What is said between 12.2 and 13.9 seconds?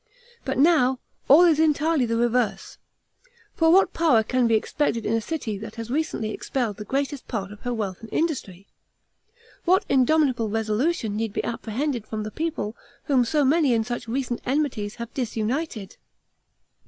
the people whom so many and